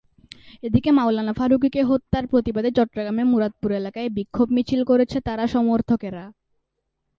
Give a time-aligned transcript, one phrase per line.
[0.63, 6.23] এদিকে মাওলানা ফারুকীকে হত্যার প্রতিবাদে চট্টগ্রামের মুরাদপুর এলাকায় বিক্ষোভ মিছিল করেছে তাঁরা সমর্থকেরা।